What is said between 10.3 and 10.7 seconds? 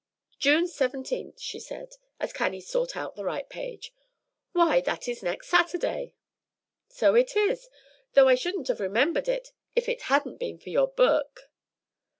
been for